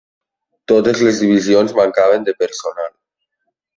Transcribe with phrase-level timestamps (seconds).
[0.71, 2.91] Totes les divisions mancaven de personal.